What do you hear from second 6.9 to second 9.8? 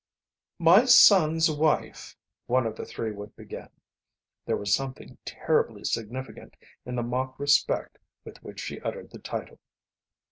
the mock respect with which she uttered the title.